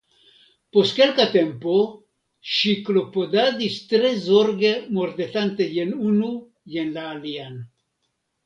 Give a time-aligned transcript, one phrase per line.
[0.75, 1.75] Post kelka tempo,
[2.53, 6.35] ŝi klopodadis tre zorge, mordetante jen unu
[6.79, 7.63] jen la alian.